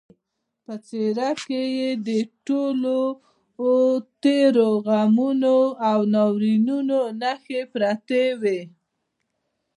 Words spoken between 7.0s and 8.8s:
نښې پرتې وې